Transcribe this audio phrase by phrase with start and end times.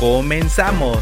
[0.00, 0.98] ¡Comenzamos!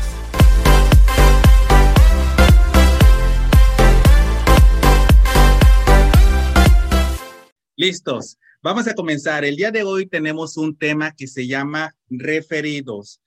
[7.76, 9.44] Listos, vamos a comenzar.
[9.44, 13.22] El día de hoy tenemos un tema que se llama referidos.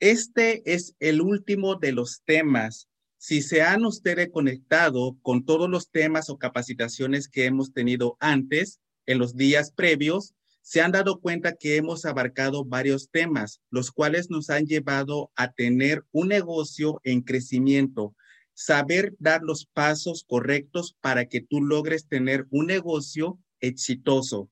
[0.00, 2.88] Este es el último de los temas.
[3.16, 8.80] Si se han ustedes conectado con todos los temas o capacitaciones que hemos tenido antes,
[9.06, 10.34] en los días previos,
[10.66, 15.52] se han dado cuenta que hemos abarcado varios temas, los cuales nos han llevado a
[15.52, 18.16] tener un negocio en crecimiento,
[18.52, 24.50] saber dar los pasos correctos para que tú logres tener un negocio exitoso.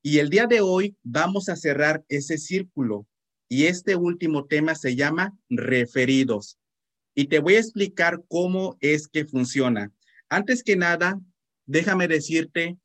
[0.00, 3.06] Y el día de hoy vamos a cerrar ese círculo
[3.46, 6.56] y este último tema se llama referidos.
[7.14, 9.92] Y te voy a explicar cómo es que funciona.
[10.30, 11.20] Antes que nada,
[11.66, 12.78] déjame decirte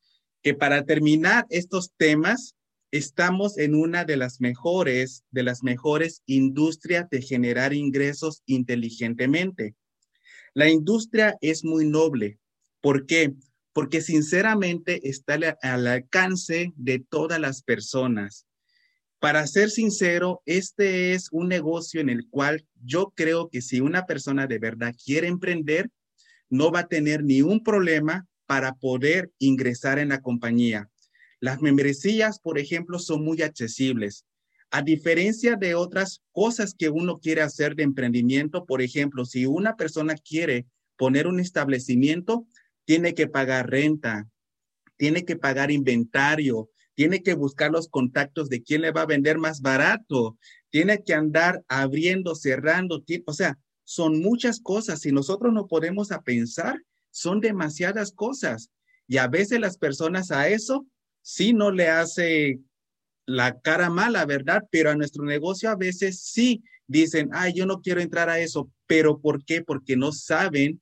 [0.43, 2.56] que para terminar estos temas,
[2.91, 9.75] estamos en una de las mejores, de las mejores industrias de generar ingresos inteligentemente.
[10.53, 12.39] La industria es muy noble.
[12.81, 13.33] ¿Por qué?
[13.73, 18.47] Porque sinceramente está al alcance de todas las personas.
[19.19, 24.05] Para ser sincero, este es un negocio en el cual yo creo que si una
[24.05, 25.89] persona de verdad quiere emprender,
[26.49, 30.89] no va a tener ni un problema para poder ingresar en la compañía.
[31.39, 34.25] Las membresías, por ejemplo, son muy accesibles.
[34.69, 39.75] A diferencia de otras cosas que uno quiere hacer de emprendimiento, por ejemplo, si una
[39.75, 40.65] persona quiere
[40.97, 42.45] poner un establecimiento,
[42.86, 44.27] tiene que pagar renta,
[44.98, 49.37] tiene que pagar inventario, tiene que buscar los contactos de quién le va a vender
[49.37, 50.37] más barato,
[50.69, 55.02] tiene que andar abriendo, cerrando, o sea, son muchas cosas.
[55.02, 56.81] Si nosotros no podemos a pensar,
[57.11, 58.71] son demasiadas cosas.
[59.08, 60.86] Y a veces las personas a eso
[61.27, 62.61] sí no le hace
[63.26, 64.64] la cara mala, ¿verdad?
[64.71, 68.71] Pero a nuestro negocio a veces sí dicen, ay, yo no quiero entrar a eso,
[68.86, 69.61] pero ¿por qué?
[69.61, 70.82] Porque no saben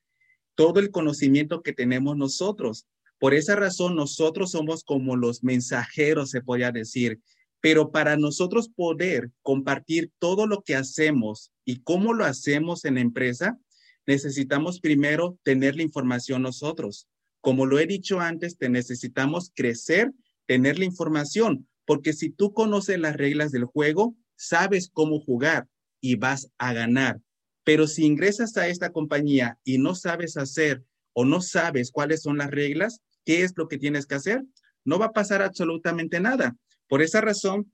[0.54, 2.86] todo el conocimiento que tenemos nosotros.
[3.18, 7.18] Por esa razón, nosotros somos como los mensajeros, se podría decir.
[7.60, 13.00] Pero para nosotros poder compartir todo lo que hacemos y cómo lo hacemos en la
[13.00, 13.58] empresa,
[14.06, 17.08] necesitamos primero tener la información nosotros.
[17.40, 20.12] Como lo he dicho antes, te necesitamos crecer
[20.46, 25.68] tener la información, porque si tú conoces las reglas del juego, sabes cómo jugar
[26.00, 27.20] y vas a ganar.
[27.64, 32.38] Pero si ingresas a esta compañía y no sabes hacer o no sabes cuáles son
[32.38, 34.44] las reglas, ¿qué es lo que tienes que hacer?
[34.84, 36.56] No va a pasar absolutamente nada.
[36.88, 37.72] Por esa razón,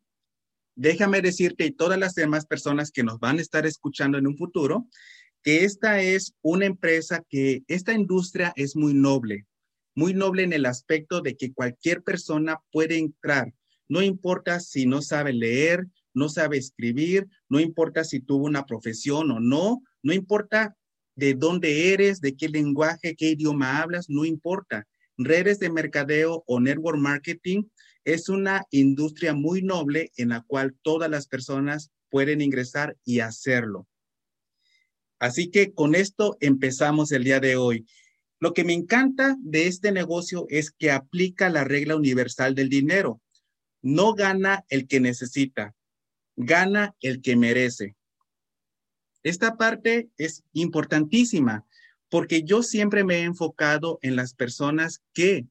[0.75, 4.39] déjame decirte y todas las demás personas que nos van a estar escuchando en un
[4.39, 4.87] futuro,
[5.43, 9.47] que esta es una empresa que esta industria es muy noble
[9.95, 13.53] muy noble en el aspecto de que cualquier persona puede entrar,
[13.89, 19.31] no importa si no sabe leer, no sabe escribir, no importa si tuvo una profesión
[19.31, 20.77] o no, no importa
[21.15, 24.87] de dónde eres, de qué lenguaje, qué idioma hablas, no importa.
[25.19, 27.65] Redes de mercadeo o network marketing
[28.05, 33.87] es una industria muy noble en la cual todas las personas pueden ingresar y hacerlo.
[35.19, 37.87] Así que con esto empezamos el día de hoy.
[38.43, 43.23] Lo que me encanta de este negocio es que aplica la regla universal del dinero.
[43.83, 45.77] No gana el que necesita,
[46.35, 47.95] gana el que merece.
[49.23, 51.65] Esta parte es importantísima
[52.09, 55.47] porque yo siempre me he enfocado en las personas que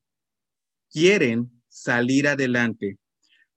[0.90, 2.98] quieren salir adelante.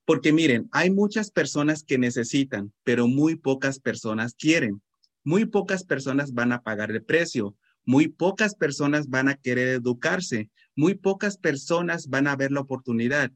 [0.05, 4.81] Porque miren, hay muchas personas que necesitan, pero muy pocas personas quieren.
[5.25, 7.57] Muy pocas personas van a pagar el precio.
[7.85, 13.31] Muy pocas personas van a querer educarse, muy pocas personas van a ver la oportunidad.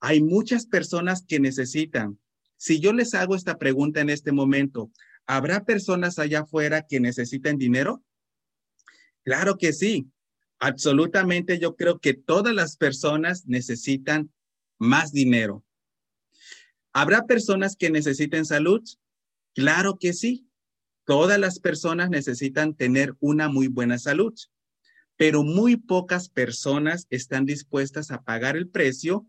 [0.00, 2.18] Hay muchas personas que necesitan.
[2.56, 4.90] Si yo les hago esta pregunta en este momento,
[5.26, 8.02] ¿habrá personas allá afuera que necesiten dinero?
[9.24, 10.10] Claro que sí.
[10.58, 14.32] Absolutamente yo creo que todas las personas necesitan
[14.78, 15.64] más dinero.
[16.92, 18.82] ¿Habrá personas que necesiten salud?
[19.54, 20.45] Claro que sí.
[21.06, 24.34] Todas las personas necesitan tener una muy buena salud,
[25.16, 29.24] pero muy pocas personas están dispuestas a pagar el precio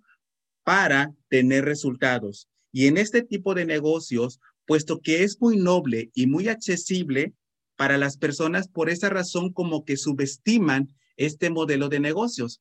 [0.64, 2.50] para tener resultados.
[2.72, 7.34] Y en este tipo de negocios, puesto que es muy noble y muy accesible
[7.76, 12.60] para las personas por esa razón como que subestiman este modelo de negocios.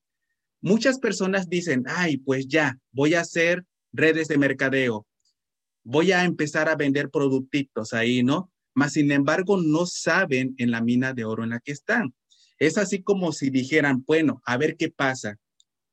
[0.60, 3.64] Muchas personas dicen, ay, pues ya, voy a hacer
[3.94, 5.06] redes de mercadeo,
[5.84, 8.52] voy a empezar a vender productitos ahí, ¿no?
[8.76, 12.14] Mas, sin embargo, no saben en la mina de oro en la que están.
[12.58, 15.38] Es así como si dijeran, bueno, a ver qué pasa.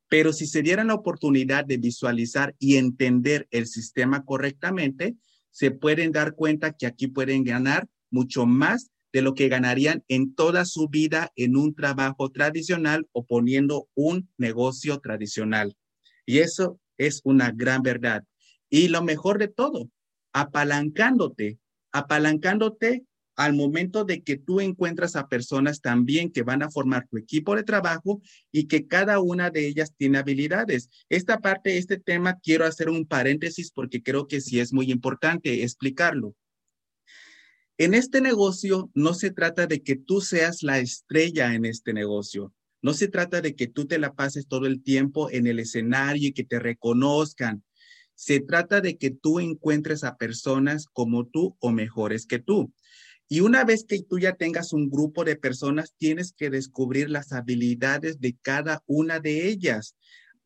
[0.10, 5.16] Pero si se dieran la oportunidad de visualizar y entender el sistema correctamente,
[5.50, 10.36] se pueden dar cuenta que aquí pueden ganar mucho más de lo que ganarían en
[10.36, 15.78] toda su vida en un trabajo tradicional o poniendo un negocio tradicional.
[16.26, 18.26] Y eso es una gran verdad.
[18.70, 19.90] Y lo mejor de todo,
[20.34, 21.60] apalancándote,
[21.94, 23.06] apalancándote
[23.36, 27.56] al momento de que tú encuentras a personas también que van a formar tu equipo
[27.56, 30.90] de trabajo y que cada una de ellas tiene habilidades.
[31.10, 35.64] Esta parte, este tema, quiero hacer un paréntesis porque creo que sí es muy importante
[35.64, 36.36] explicarlo.
[37.78, 42.54] En este negocio no se trata de que tú seas la estrella en este negocio.
[42.84, 46.30] No se trata de que tú te la pases todo el tiempo en el escenario
[46.30, 47.64] y que te reconozcan.
[48.16, 52.74] Se trata de que tú encuentres a personas como tú o mejores que tú.
[53.28, 57.32] Y una vez que tú ya tengas un grupo de personas, tienes que descubrir las
[57.32, 59.96] habilidades de cada una de ellas.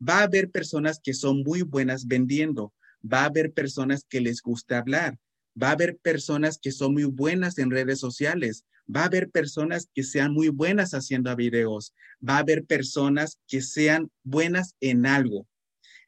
[0.00, 2.72] Va a haber personas que son muy buenas vendiendo,
[3.02, 5.18] va a haber personas que les gusta hablar,
[5.60, 8.64] Va a haber personas que son muy buenas en redes sociales.
[8.94, 11.94] Va a haber personas que sean muy buenas haciendo videos.
[12.26, 15.46] Va a haber personas que sean buenas en algo.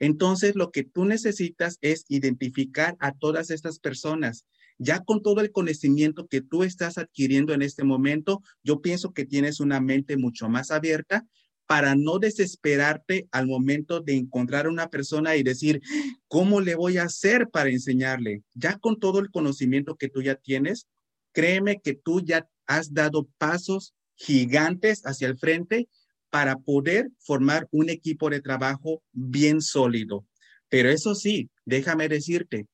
[0.01, 4.47] Entonces, lo que tú necesitas es identificar a todas estas personas.
[4.79, 9.27] Ya con todo el conocimiento que tú estás adquiriendo en este momento, yo pienso que
[9.27, 11.27] tienes una mente mucho más abierta
[11.67, 15.81] para no desesperarte al momento de encontrar a una persona y decir,
[16.27, 18.43] ¿cómo le voy a hacer para enseñarle?
[18.55, 20.89] Ya con todo el conocimiento que tú ya tienes,
[21.33, 25.89] créeme que tú ya has dado pasos gigantes hacia el frente
[26.31, 30.27] para poder formar un equipo de trabajo bien sólido.
[30.69, 32.69] Pero eso sí, déjame decirte,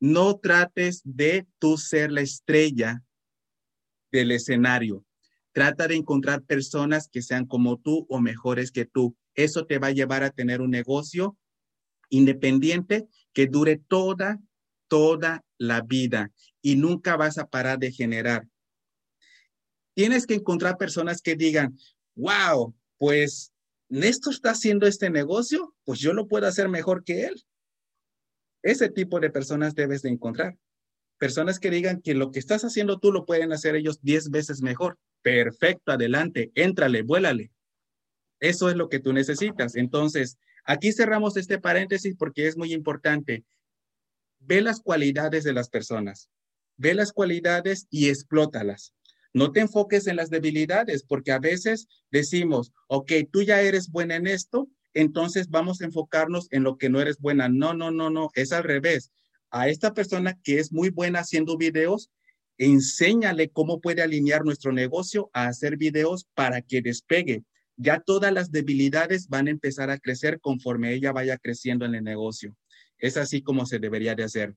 [0.00, 3.02] no trates de tú ser la estrella
[4.12, 5.04] del escenario.
[5.52, 9.16] Trata de encontrar personas que sean como tú o mejores que tú.
[9.34, 11.36] Eso te va a llevar a tener un negocio
[12.10, 14.38] independiente que dure toda,
[14.88, 16.30] toda la vida
[16.62, 18.46] y nunca vas a parar de generar.
[19.94, 21.76] Tienes que encontrar personas que digan,
[22.16, 23.52] wow, pues
[23.88, 27.44] Néstor está haciendo este negocio, pues yo lo puedo hacer mejor que él.
[28.62, 30.58] Ese tipo de personas debes de encontrar.
[31.18, 34.60] Personas que digan que lo que estás haciendo tú lo pueden hacer ellos diez veces
[34.60, 34.98] mejor.
[35.22, 37.52] Perfecto, adelante, éntrale, vuélale.
[38.40, 39.76] Eso es lo que tú necesitas.
[39.76, 43.44] Entonces, aquí cerramos este paréntesis porque es muy importante.
[44.40, 46.28] Ve las cualidades de las personas,
[46.76, 48.92] ve las cualidades y explótalas.
[49.36, 54.16] No te enfoques en las debilidades porque a veces decimos, ok, tú ya eres buena
[54.16, 57.46] en esto, entonces vamos a enfocarnos en lo que no eres buena.
[57.46, 59.12] No, no, no, no, es al revés.
[59.50, 62.10] A esta persona que es muy buena haciendo videos,
[62.56, 67.44] enséñale cómo puede alinear nuestro negocio a hacer videos para que despegue.
[67.76, 72.04] Ya todas las debilidades van a empezar a crecer conforme ella vaya creciendo en el
[72.04, 72.56] negocio.
[72.96, 74.56] Es así como se debería de hacer.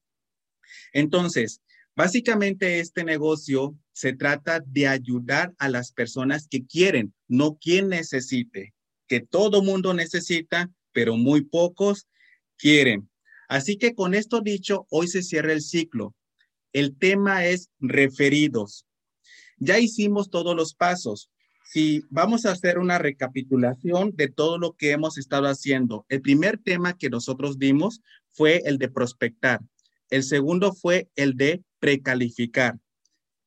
[0.94, 1.62] Entonces,
[2.00, 8.74] básicamente este negocio se trata de ayudar a las personas que quieren, no quien necesite,
[9.06, 12.08] que todo mundo necesita, pero muy pocos
[12.58, 13.10] quieren.
[13.50, 16.16] Así que con esto dicho, hoy se cierra el ciclo.
[16.72, 18.86] El tema es referidos.
[19.58, 21.30] Ya hicimos todos los pasos.
[21.66, 26.60] Si vamos a hacer una recapitulación de todo lo que hemos estado haciendo, el primer
[26.60, 29.60] tema que nosotros dimos fue el de prospectar.
[30.10, 32.80] El segundo fue el de precalificar.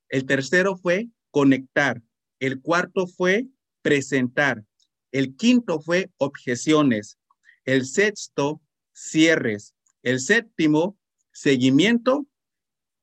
[0.09, 2.03] El tercero fue conectar.
[2.41, 3.47] El cuarto fue
[3.83, 4.65] presentar.
[5.11, 7.19] El quinto fue objeciones.
[7.65, 8.61] El sexto,
[8.93, 9.75] cierres.
[10.03, 10.99] El séptimo,
[11.33, 12.27] seguimiento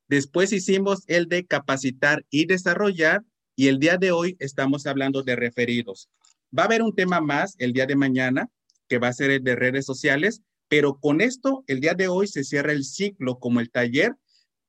[0.10, 3.24] Después hicimos el de capacitar y desarrollar
[3.56, 6.10] y el día de hoy estamos hablando de referidos.
[6.58, 8.50] Va a haber un tema más el día de mañana
[8.88, 12.26] que va a ser el de redes sociales, pero con esto el día de hoy
[12.26, 14.16] se cierra el ciclo como el taller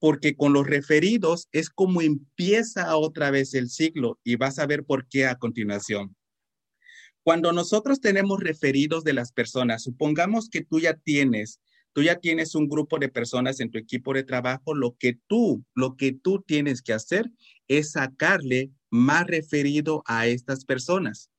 [0.01, 4.85] porque con los referidos es como empieza otra vez el ciclo y vas a ver
[4.85, 6.17] por qué a continuación.
[7.23, 11.61] Cuando nosotros tenemos referidos de las personas, supongamos que tú ya tienes
[11.93, 15.65] tú ya tienes un grupo de personas en tu equipo de trabajo, lo que tú,
[15.75, 17.31] lo que tú tienes que hacer
[17.69, 21.31] es sacarle más referido a estas personas.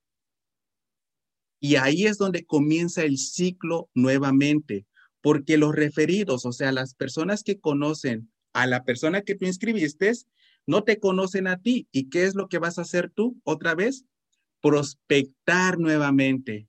[1.60, 4.86] Y ahí es donde comienza el ciclo nuevamente,
[5.22, 10.12] porque los referidos, o sea, las personas que conocen a la persona que tú inscribiste,
[10.68, 11.88] no te conocen a ti.
[11.92, 14.06] ¿Y qué es lo que vas a hacer tú otra vez?
[14.62, 16.68] Prospectar nuevamente.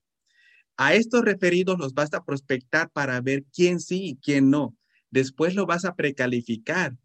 [0.76, 4.76] A estos referidos los vas a prospectar para ver quién sí y quién no.
[5.10, 6.96] Después lo vas a precalificar.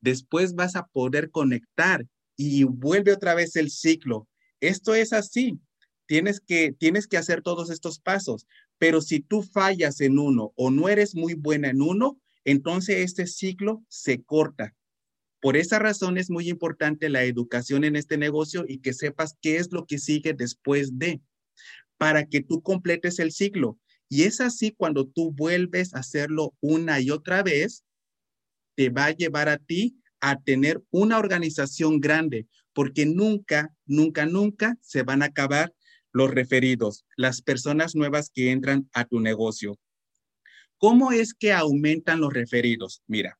[0.00, 2.06] Después vas a poder conectar
[2.36, 4.28] y vuelve otra vez el ciclo.
[4.60, 5.58] Esto es así.
[6.06, 8.46] Tienes que, tienes que hacer todos estos pasos.
[8.78, 13.26] Pero si tú fallas en uno o no eres muy buena en uno, entonces este
[13.26, 14.74] ciclo se corta.
[15.40, 19.56] Por esa razón es muy importante la educación en este negocio y que sepas qué
[19.56, 21.20] es lo que sigue después de,
[21.96, 23.78] para que tú completes el ciclo.
[24.08, 27.84] Y es así cuando tú vuelves a hacerlo una y otra vez,
[28.74, 34.76] te va a llevar a ti a tener una organización grande, porque nunca, nunca, nunca
[34.80, 35.72] se van a acabar
[36.12, 39.78] los referidos, las personas nuevas que entran a tu negocio.
[40.78, 43.02] ¿Cómo es que aumentan los referidos?
[43.06, 43.38] Mira,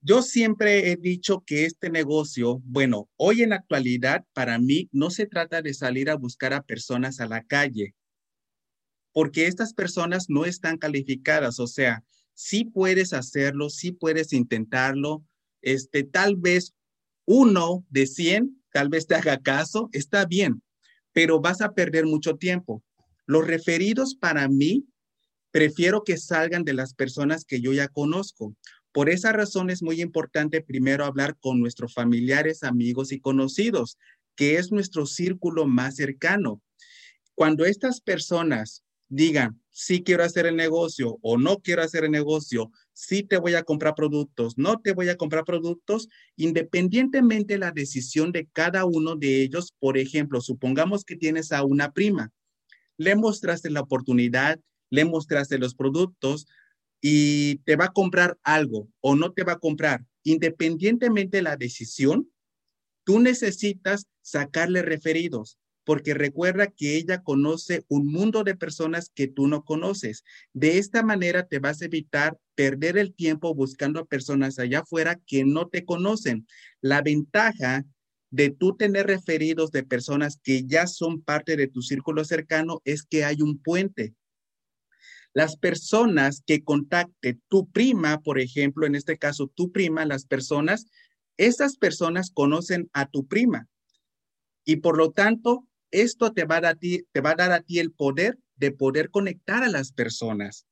[0.00, 5.10] yo siempre he dicho que este negocio, bueno, hoy en la actualidad, para mí no
[5.10, 7.96] se trata de salir a buscar a personas a la calle,
[9.12, 15.24] porque estas personas no están calificadas, o sea, sí puedes hacerlo, sí puedes intentarlo,
[15.60, 16.74] este, tal vez
[17.24, 20.62] uno de 100, tal vez te haga caso, está bien,
[21.12, 22.84] pero vas a perder mucho tiempo.
[23.26, 24.86] Los referidos para mí,
[25.56, 28.54] prefiero que salgan de las personas que yo ya conozco.
[28.92, 33.96] Por esa razón es muy importante primero hablar con nuestros familiares, amigos y conocidos,
[34.34, 36.60] que es nuestro círculo más cercano.
[37.34, 42.70] Cuando estas personas digan, sí quiero hacer el negocio o no quiero hacer el negocio,
[42.92, 47.70] sí te voy a comprar productos, no te voy a comprar productos, independientemente de la
[47.70, 49.72] decisión de cada uno de ellos.
[49.78, 52.30] Por ejemplo, supongamos que tienes a una prima,
[52.98, 56.46] le mostraste la oportunidad, le mostraste los productos
[57.00, 61.56] y te va a comprar algo o no te va a comprar, independientemente de la
[61.56, 62.30] decisión,
[63.04, 69.46] tú necesitas sacarle referidos porque recuerda que ella conoce un mundo de personas que tú
[69.46, 70.24] no conoces.
[70.52, 75.20] De esta manera te vas a evitar perder el tiempo buscando a personas allá afuera
[75.28, 76.44] que no te conocen.
[76.80, 77.84] La ventaja
[78.30, 83.04] de tú tener referidos de personas que ya son parte de tu círculo cercano es
[83.04, 84.12] que hay un puente.
[85.36, 90.86] Las personas que contacte tu prima, por ejemplo, en este caso tu prima, las personas,
[91.36, 93.68] esas personas conocen a tu prima.
[94.64, 97.60] Y por lo tanto, esto te va, a dar ti, te va a dar a
[97.60, 100.66] ti el poder de poder conectar a las personas.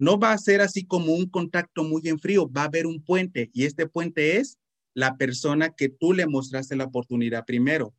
[0.00, 3.04] No va a ser así como un contacto muy en frío, va a haber un
[3.04, 4.58] puente y este puente es
[4.94, 7.94] la persona que tú le mostraste la oportunidad primero.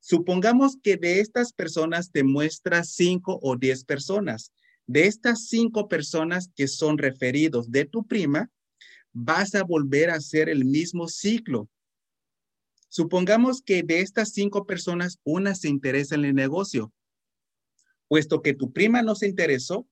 [0.00, 4.52] Supongamos que de estas personas te muestras cinco o diez personas.
[4.90, 8.50] De estas cinco personas que son referidos de tu prima,
[9.12, 11.70] vas a volver a hacer el mismo ciclo.
[12.88, 16.92] Supongamos que de estas cinco personas, una se interesa en el negocio.
[18.08, 19.86] Puesto que tu prima no se interesó,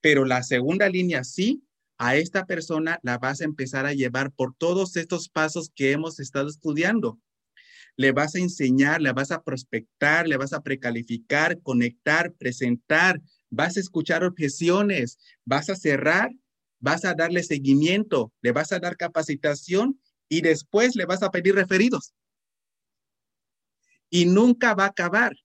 [0.00, 1.62] pero la segunda línea sí,
[1.98, 6.20] a esta persona la vas a empezar a llevar por todos estos pasos que hemos
[6.20, 7.20] estado estudiando.
[7.96, 13.76] Le vas a enseñar, le vas a prospectar, le vas a precalificar, conectar, presentar, vas
[13.76, 16.30] a escuchar objeciones, vas a cerrar,
[16.80, 21.54] vas a darle seguimiento, le vas a dar capacitación y después le vas a pedir
[21.54, 22.14] referidos
[24.10, 25.36] y nunca va a acabar.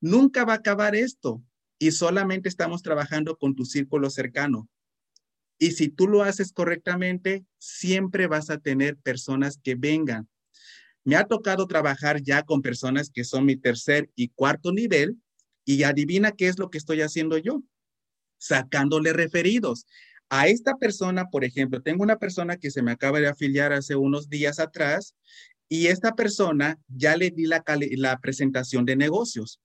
[0.00, 1.42] Nunca va a acabar esto
[1.78, 4.68] y solamente estamos trabajando con tu círculo cercano.
[5.58, 10.28] Y si tú lo haces correctamente, siempre vas a tener personas que vengan.
[11.04, 15.20] Me ha tocado trabajar ya con personas que son mi tercer y cuarto nivel
[15.68, 17.62] y adivina qué es lo que estoy haciendo yo,
[18.38, 19.84] sacándole referidos.
[20.30, 23.94] A esta persona, por ejemplo, tengo una persona que se me acaba de afiliar hace
[23.94, 25.14] unos días atrás
[25.68, 27.62] y esta persona ya le di la,
[27.98, 29.60] la presentación de negocios,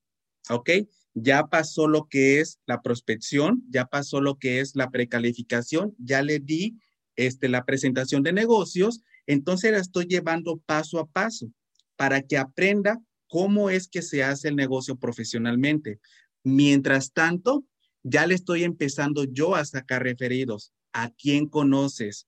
[0.49, 0.71] ¿ok?
[1.13, 6.21] Ya pasó lo que es la prospección, ya pasó lo que es la precalificación, ya
[6.21, 6.81] le di
[7.15, 11.49] este, la presentación de negocios, entonces la estoy llevando paso a paso
[11.95, 13.01] para que aprenda
[13.33, 15.99] cómo es que se hace el negocio profesionalmente.
[16.43, 17.65] Mientras tanto,
[18.03, 20.71] ya le estoy empezando yo a sacar referidos.
[20.93, 22.27] ¿A quién conoces?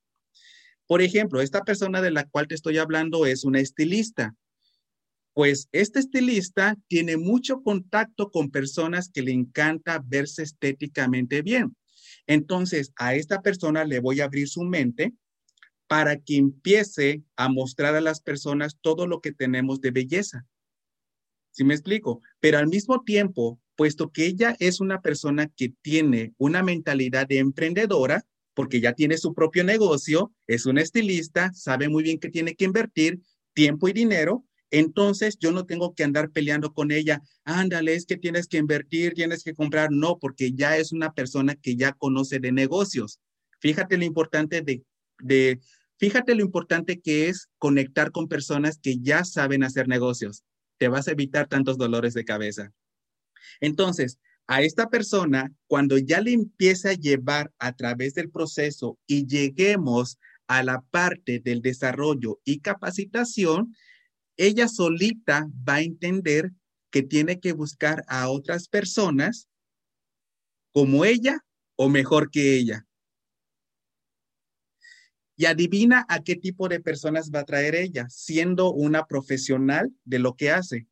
[0.87, 4.33] Por ejemplo, esta persona de la cual te estoy hablando es una estilista.
[5.33, 11.77] Pues este estilista tiene mucho contacto con personas que le encanta verse estéticamente bien.
[12.25, 15.13] Entonces, a esta persona le voy a abrir su mente
[15.85, 20.47] para que empiece a mostrar a las personas todo lo que tenemos de belleza.
[21.55, 22.21] ¿Sí me explico?
[22.41, 27.37] Pero al mismo tiempo, puesto que ella es una persona que tiene una mentalidad de
[27.37, 32.55] emprendedora, porque ya tiene su propio negocio, es un estilista, sabe muy bien que tiene
[32.55, 33.21] que invertir
[33.53, 34.43] tiempo y dinero.
[34.69, 39.13] Entonces yo no tengo que andar peleando con ella, ándale, es que tienes que invertir,
[39.13, 43.21] tienes que comprar, no, porque ya es una persona que ya conoce de negocios.
[43.61, 44.83] Fíjate lo importante de,
[45.19, 45.61] de
[45.99, 50.43] fíjate lo importante que es conectar con personas que ya saben hacer negocios.
[50.77, 52.73] Te vas a evitar tantos dolores de cabeza.
[53.61, 59.25] Entonces, a esta persona, cuando ya le empieza a llevar a través del proceso y
[59.25, 63.75] lleguemos a la parte del desarrollo y capacitación,
[64.37, 66.51] ella solita va a entender
[66.91, 69.47] que tiene que buscar a otras personas
[70.71, 71.39] como ella
[71.75, 72.85] o mejor que ella.
[75.35, 80.19] Y adivina a qué tipo de personas va a traer ella, siendo una profesional de
[80.19, 80.87] lo que hace.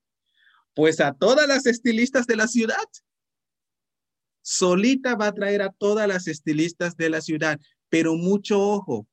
[0.75, 2.83] Pues a todas las estilistas de la ciudad.
[4.41, 7.59] Solita va a traer a todas las estilistas de la ciudad,
[7.89, 9.07] pero mucho ojo,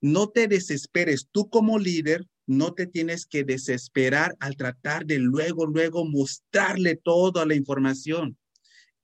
[0.00, 1.28] no te desesperes.
[1.32, 7.46] Tú como líder no te tienes que desesperar al tratar de luego, luego mostrarle toda
[7.46, 8.36] la información.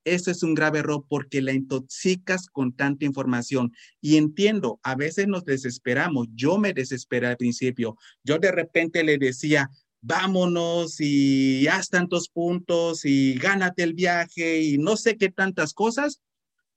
[0.05, 3.73] Eso es un grave error porque la intoxicas con tanta información.
[4.01, 6.29] Y entiendo, a veces nos desesperamos.
[6.35, 7.97] Yo me desesperé al principio.
[8.25, 14.79] Yo de repente le decía, vámonos y haz tantos puntos y gánate el viaje y
[14.79, 16.21] no sé qué tantas cosas,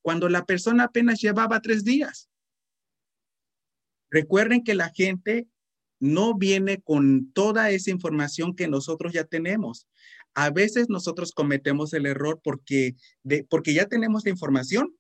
[0.02, 2.30] cuando la persona apenas llevaba tres días.
[4.12, 5.48] Recuerden que la gente
[6.00, 9.88] no viene con toda esa información que nosotros ya tenemos.
[10.34, 12.96] A veces nosotros cometemos el error porque,
[13.50, 14.96] porque ya tenemos la información,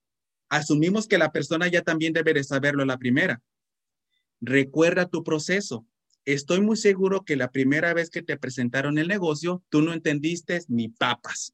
[0.49, 3.41] asumimos que la persona ya también debe de saberlo la primera.
[4.39, 5.85] Recuerda tu proceso
[6.25, 10.59] estoy muy seguro que la primera vez que te presentaron el negocio, tú no entendiste
[10.67, 11.53] ni papas.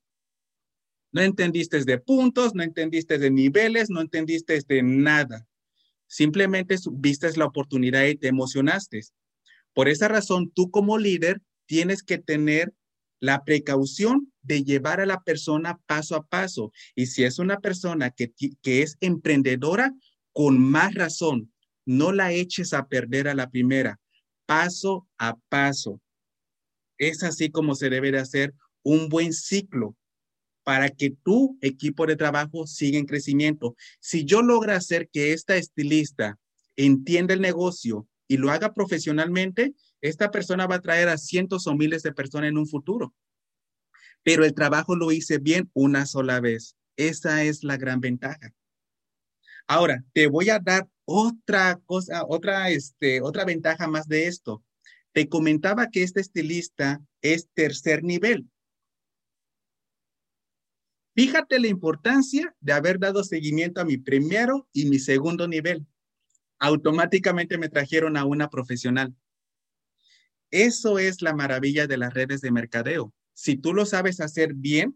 [1.11, 5.45] No entendiste de puntos, no entendiste de niveles, no entendiste de nada.
[6.07, 9.01] Simplemente viste la oportunidad y te emocionaste.
[9.73, 12.73] Por esa razón, tú como líder tienes que tener
[13.19, 16.71] la precaución de llevar a la persona paso a paso.
[16.95, 18.31] Y si es una persona que,
[18.61, 19.93] que es emprendedora,
[20.33, 21.53] con más razón,
[21.85, 23.99] no la eches a perder a la primera
[24.51, 26.01] paso a paso.
[26.97, 28.53] Es así como se debe de hacer
[28.83, 29.95] un buen ciclo
[30.63, 33.77] para que tu equipo de trabajo siga en crecimiento.
[34.01, 36.37] Si yo logro hacer que esta estilista
[36.75, 41.75] entienda el negocio y lo haga profesionalmente, esta persona va a traer a cientos o
[41.75, 43.13] miles de personas en un futuro.
[44.23, 46.77] Pero el trabajo lo hice bien una sola vez.
[46.95, 48.53] Esa es la gran ventaja.
[49.67, 54.63] Ahora, te voy a dar otra cosa, otra, este, otra ventaja más de esto.
[55.11, 58.49] Te comentaba que este estilista es tercer nivel.
[61.15, 65.85] Fíjate la importancia de haber dado seguimiento a mi primero y mi segundo nivel.
[66.61, 69.15] Automáticamente me trajeron a una profesional.
[70.51, 73.11] Eso es la maravilla de las redes de mercadeo.
[73.33, 74.95] Si tú lo sabes hacer bien,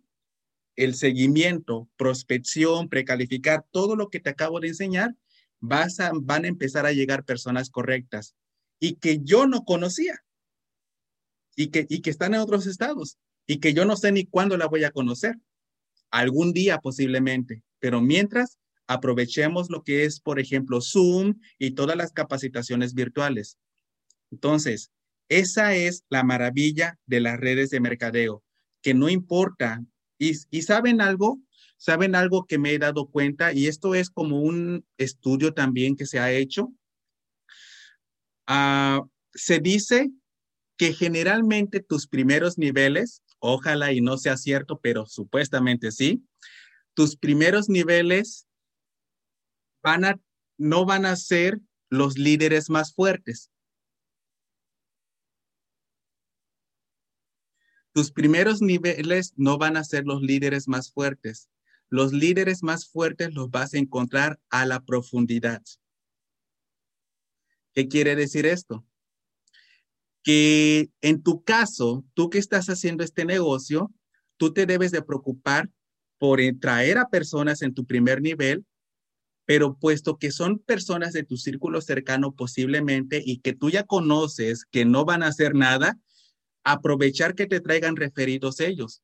[0.75, 5.15] el seguimiento, prospección, precalificar, todo lo que te acabo de enseñar,
[5.59, 8.35] vas a, van a empezar a llegar personas correctas
[8.79, 10.23] y que yo no conocía
[11.55, 14.55] y que, y que están en otros estados y que yo no sé ni cuándo
[14.55, 15.39] la voy a conocer.
[16.11, 22.11] Algún día posiblemente, pero mientras aprovechemos lo que es, por ejemplo, Zoom y todas las
[22.11, 23.57] capacitaciones virtuales.
[24.31, 24.91] Entonces,
[25.29, 28.43] esa es la maravilla de las redes de mercadeo,
[28.81, 29.83] que no importa.
[30.17, 31.39] Y, y saben algo,
[31.77, 33.53] ¿Saben algo que me he dado cuenta?
[33.53, 36.73] Y esto es como un estudio también que se ha hecho.
[38.47, 39.01] Ah,
[39.33, 40.11] se dice
[40.77, 46.25] que generalmente tus primeros niveles, ojalá y no sea cierto, pero supuestamente sí,
[46.93, 48.44] tus primeros niveles
[49.85, 50.19] van a,
[50.57, 53.51] no van a ser los líderes más fuertes.
[57.93, 61.49] Tus primeros niveles no van a ser los líderes más fuertes.
[61.89, 65.61] Los líderes más fuertes los vas a encontrar a la profundidad.
[67.73, 68.83] ¿Qué quiere decir esto?
[70.23, 73.93] Que en tu caso, tú que estás haciendo este negocio,
[74.37, 75.69] tú te debes de preocupar
[76.17, 78.65] por traer a personas en tu primer nivel,
[79.45, 84.65] pero puesto que son personas de tu círculo cercano posiblemente y que tú ya conoces
[84.65, 85.99] que no van a hacer nada,
[86.63, 89.01] aprovechar que te traigan referidos ellos.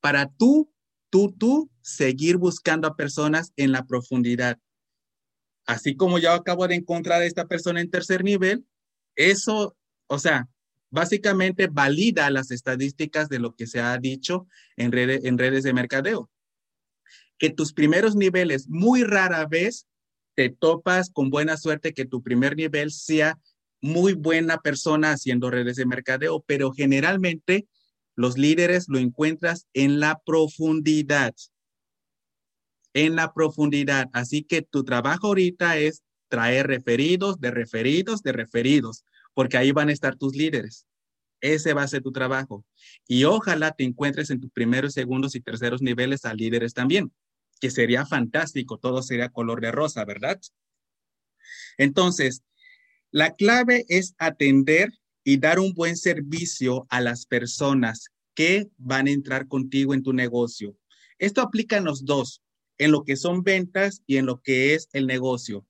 [0.00, 0.70] Para tú
[1.10, 4.58] tú, tú, seguir buscando a personas en la profundidad.
[5.66, 8.66] Así como yo acabo de encontrar a esta persona en tercer nivel,
[9.16, 10.48] eso, o sea,
[10.90, 14.46] básicamente valida las estadísticas de lo que se ha dicho
[14.76, 16.30] en, en redes de mercadeo.
[17.38, 19.86] Que tus primeros niveles muy rara vez
[20.34, 23.38] te topas con buena suerte que tu primer nivel sea
[23.80, 27.66] muy buena persona haciendo redes de mercadeo, pero generalmente
[28.16, 31.34] los líderes lo encuentras en la profundidad.
[32.92, 34.08] En la profundidad.
[34.12, 39.88] Así que tu trabajo ahorita es traer referidos, de referidos, de referidos, porque ahí van
[39.88, 40.86] a estar tus líderes.
[41.40, 42.64] Ese va a ser tu trabajo.
[43.06, 47.12] Y ojalá te encuentres en tus primeros, segundos y terceros niveles a líderes también,
[47.58, 50.40] que sería fantástico, todo sería color de rosa, ¿verdad?
[51.76, 52.42] Entonces,
[53.10, 54.92] la clave es atender
[55.24, 60.12] y dar un buen servicio a las personas que van a entrar contigo en tu
[60.12, 60.76] negocio.
[61.18, 62.42] Esto aplica en los dos,
[62.78, 65.66] en lo que son ventas y en lo que es el negocio.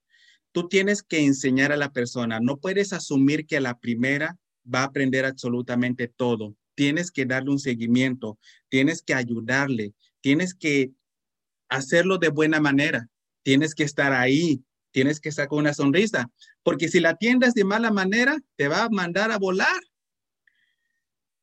[0.52, 4.38] Tú tienes que enseñar a la persona, no puedes asumir que a la primera
[4.72, 6.56] va a aprender absolutamente todo.
[6.74, 10.92] Tienes que darle un seguimiento, tienes que ayudarle, tienes que
[11.68, 13.08] hacerlo de buena manera,
[13.42, 16.30] tienes que estar ahí, tienes que sacar una sonrisa,
[16.62, 19.80] porque si la atiendes de mala manera, te va a mandar a volar.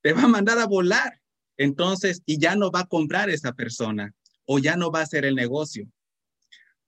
[0.02, 1.22] Te va a mandar a volar.
[1.58, 4.14] Entonces, y ya no va a comprar esa persona
[4.46, 5.88] o ya no va a hacer el negocio.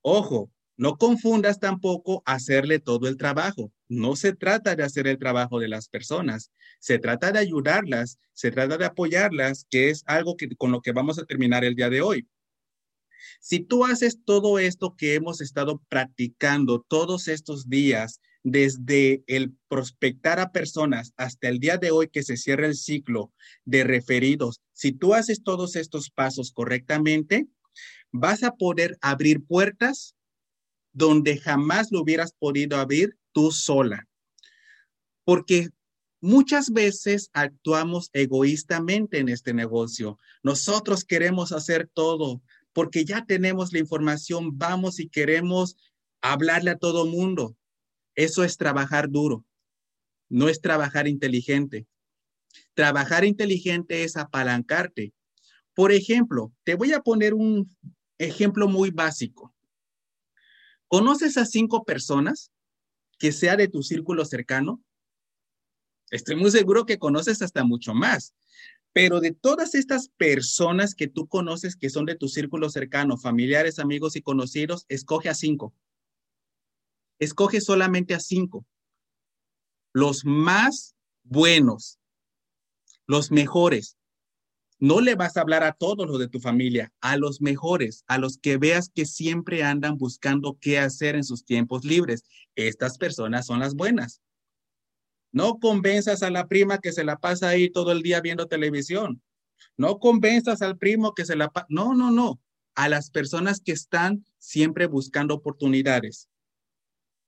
[0.01, 3.71] Ojo, no confundas tampoco hacerle todo el trabajo.
[3.89, 8.51] No se trata de hacer el trabajo de las personas, se trata de ayudarlas, se
[8.51, 11.89] trata de apoyarlas, que es algo que, con lo que vamos a terminar el día
[11.89, 12.27] de hoy.
[13.39, 20.39] Si tú haces todo esto que hemos estado practicando todos estos días, desde el prospectar
[20.39, 23.33] a personas hasta el día de hoy que se cierra el ciclo
[23.65, 27.47] de referidos, si tú haces todos estos pasos correctamente,
[28.11, 30.15] vas a poder abrir puertas
[30.93, 34.07] donde jamás lo hubieras podido abrir tú sola.
[35.25, 35.69] Porque
[36.21, 40.17] muchas veces actuamos egoístamente en este negocio.
[40.41, 42.41] Nosotros queremos hacer todo
[42.77, 45.77] porque ya tenemos la información, vamos y queremos
[46.21, 47.57] hablarle a todo mundo.
[48.13, 49.43] Eso es trabajar duro,
[50.29, 51.87] no es trabajar inteligente.
[52.75, 55.11] Trabajar inteligente es apalancarte.
[55.73, 57.75] Por ejemplo, te voy a poner un
[58.19, 59.55] ejemplo muy básico.
[60.87, 62.51] ¿Conoces a cinco personas
[63.17, 64.83] que sea de tu círculo cercano?
[66.11, 68.35] Estoy muy seguro que conoces hasta mucho más.
[68.97, 73.77] Pero de todas estas personas que tú conoces que son de tu círculo cercano, familiares,
[73.77, 75.71] amigos y conocidos, escoge a cinco.
[77.19, 78.65] Escoge solamente a cinco.
[79.93, 81.99] Los más buenos,
[83.05, 83.97] los mejores,
[84.79, 88.17] no le vas a hablar a todos los de tu familia, a los mejores, a
[88.17, 92.23] los que veas que siempre andan buscando qué hacer en sus tiempos libres.
[92.55, 94.23] Estas personas son las buenas.
[95.31, 99.21] No convenzas a la prima que se la pasa ahí todo el día viendo televisión.
[99.75, 101.67] No convenzas al primo que se la pasa.
[101.69, 102.41] No, no, no.
[102.75, 106.29] A las personas que están siempre buscando oportunidades.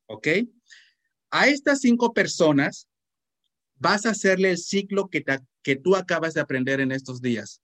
[0.07, 0.27] ¿Ok?
[1.31, 2.87] A estas cinco personas
[3.75, 5.23] vas a hacerle el ciclo que,
[5.61, 7.61] que tú acabas de aprender en estos días.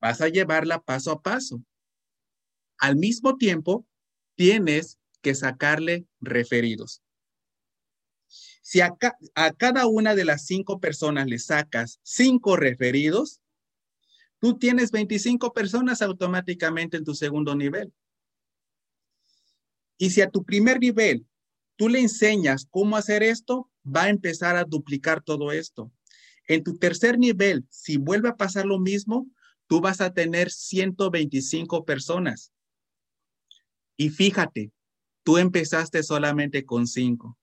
[0.00, 1.62] Vas a llevarla paso a paso.
[2.78, 3.86] Al mismo tiempo,
[4.34, 7.02] tienes que sacarle referidos.
[8.66, 8.96] Si a,
[9.56, 13.40] cada una de las cinco personas le sacas cinco referidos,
[14.40, 17.92] tú tienes 25 personas automáticamente en tu segundo nivel.
[19.98, 21.28] Y si a tu primer nivel
[21.76, 25.92] tú le enseñas cómo hacer esto, va a empezar a duplicar todo esto.
[26.48, 29.28] En tu tercer nivel, si vuelve a pasar lo mismo,
[29.68, 32.52] tú vas a tener 125 personas.
[33.96, 34.72] Y fíjate,
[35.22, 37.38] tú empezaste solamente con cinco.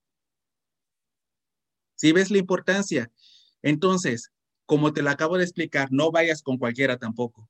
[2.04, 3.10] ¿Sí ves la importancia?
[3.62, 4.34] Entonces,
[4.66, 7.50] como te lo acabo de explicar, no vayas con cualquiera tampoco.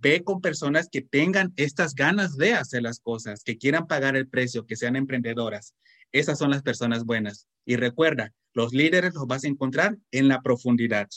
[0.00, 4.26] Ve con personas que tengan estas ganas de hacer las cosas, que quieran pagar el
[4.26, 5.74] precio, que sean emprendedoras.
[6.12, 7.46] Esas son las personas buenas.
[7.66, 11.10] Y recuerda, los líderes los vas a encontrar en la profundidad.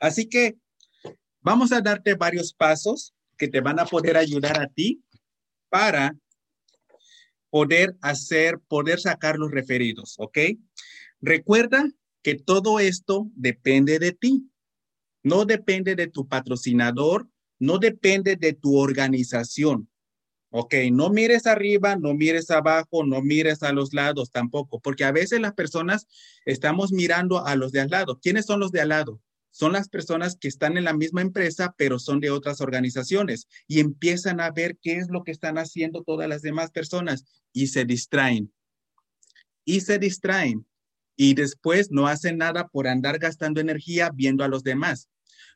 [0.00, 0.56] Así que
[1.40, 5.04] vamos a darte varios pasos que te van a poder ayudar a ti
[5.68, 6.16] para
[7.48, 10.38] poder hacer, poder sacar los referidos, ¿ok?
[11.26, 11.90] Recuerda
[12.22, 14.50] que todo esto depende de ti.
[15.22, 19.88] No depende de tu patrocinador, no depende de tu organización.
[20.50, 25.12] Ok, no mires arriba, no mires abajo, no mires a los lados tampoco, porque a
[25.12, 26.06] veces las personas
[26.44, 28.20] estamos mirando a los de al lado.
[28.20, 29.18] ¿Quiénes son los de al lado?
[29.50, 33.80] Son las personas que están en la misma empresa, pero son de otras organizaciones y
[33.80, 37.86] empiezan a ver qué es lo que están haciendo todas las demás personas y se
[37.86, 38.52] distraen.
[39.64, 40.66] Y se distraen.
[41.16, 45.08] Y después no hacen nada por andar gastando energía viendo a los demás.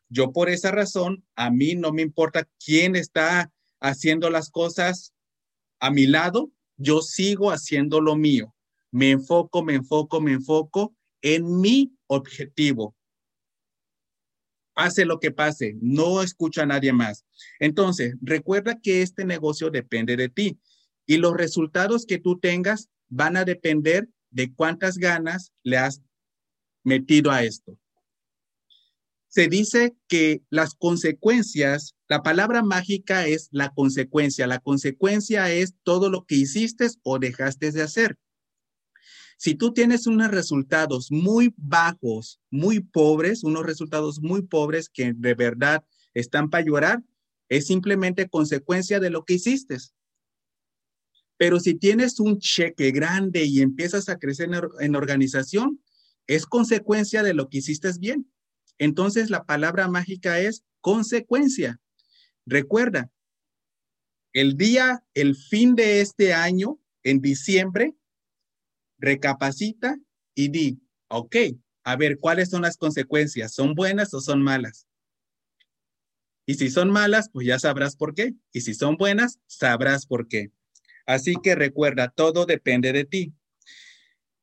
[0.07, 5.13] Yo por esa razón, a mí no me importa quién está haciendo las cosas
[5.79, 8.53] a mi lado, yo sigo haciendo lo mío.
[8.91, 12.95] Me enfoco, me enfoco, me enfoco en mi objetivo.
[14.75, 17.25] Hace lo que pase, no escucha a nadie más.
[17.59, 20.57] Entonces, recuerda que este negocio depende de ti
[21.05, 26.01] y los resultados que tú tengas van a depender de cuántas ganas le has
[26.83, 27.77] metido a esto.
[29.27, 34.47] Se dice que las consecuencias, la palabra mágica es la consecuencia.
[34.47, 38.17] La consecuencia es todo lo que hiciste o dejaste de hacer.
[39.37, 45.33] Si tú tienes unos resultados muy bajos, muy pobres, unos resultados muy pobres que de
[45.35, 47.03] verdad están para llorar,
[47.49, 49.77] es simplemente consecuencia de lo que hiciste.
[51.39, 55.81] Pero si tienes un cheque grande y empiezas a crecer en, en organización,
[56.27, 58.29] es consecuencia de lo que hiciste bien.
[58.77, 61.79] Entonces la palabra mágica es consecuencia.
[62.45, 63.09] Recuerda,
[64.33, 67.95] el día, el fin de este año, en diciembre,
[68.97, 69.97] recapacita
[70.35, 71.37] y di, ok,
[71.85, 73.53] a ver, ¿cuáles son las consecuencias?
[73.53, 74.87] ¿Son buenas o son malas?
[76.45, 78.33] Y si son malas, pues ya sabrás por qué.
[78.51, 80.51] Y si son buenas, sabrás por qué.
[81.09, 83.33] Así que recuerda, todo depende de ti.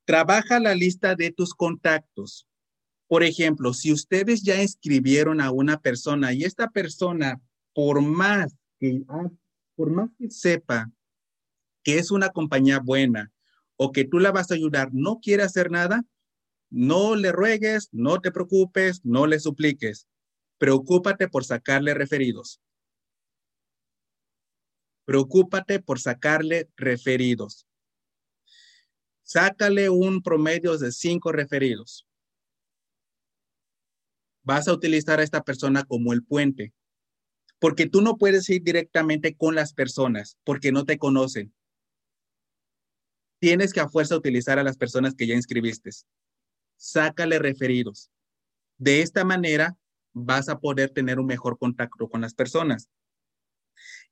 [0.04, 2.48] Trabaja la lista de tus contactos.
[3.06, 7.40] Por ejemplo, si ustedes ya inscribieron a una persona y esta persona,
[7.72, 9.30] por más que, ah,
[9.76, 10.90] por más que sepa
[11.84, 13.30] que es una compañía buena,
[13.76, 16.04] o que tú la vas a ayudar no quiere hacer nada,
[16.68, 20.08] no le ruegues, no te preocupes, no le supliques.
[20.58, 22.60] Preocúpate por sacarle referidos.
[25.06, 27.66] Preocúpate por sacarle referidos.
[29.22, 32.06] Sácale un promedio de cinco referidos.
[34.42, 36.74] Vas a utilizar a esta persona como el puente,
[37.58, 41.54] porque tú no puedes ir directamente con las personas porque no te conocen
[43.38, 45.90] tienes que a fuerza utilizar a las personas que ya inscribiste.
[46.76, 48.10] Sácale referidos.
[48.78, 49.76] De esta manera
[50.12, 52.88] vas a poder tener un mejor contacto con las personas.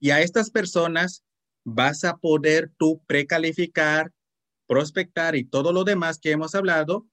[0.00, 1.24] Y a estas personas
[1.64, 4.12] vas a poder tú precalificar,
[4.66, 7.06] prospectar y todo lo demás que hemos hablado,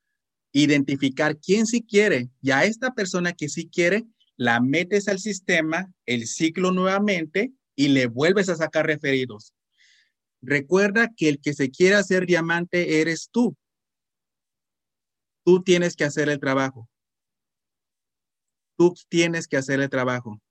[0.51, 2.29] identificar quién sí quiere.
[2.41, 7.89] Y a esta persona que sí quiere, la metes al sistema, el ciclo nuevamente y
[7.89, 9.53] le vuelves a sacar referidos.
[10.41, 13.55] Recuerda que el que se quiere hacer diamante eres tú.
[15.45, 16.89] Tú tienes que hacer el trabajo.
[18.77, 20.41] Tú tienes que hacer el trabajo.